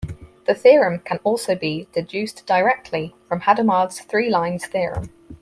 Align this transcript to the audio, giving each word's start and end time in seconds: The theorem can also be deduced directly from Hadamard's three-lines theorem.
The 0.47 0.55
theorem 0.55 1.01
can 1.05 1.19
also 1.23 1.53
be 1.53 1.87
deduced 1.93 2.47
directly 2.47 3.13
from 3.27 3.41
Hadamard's 3.41 4.01
three-lines 4.01 4.65
theorem. 4.65 5.11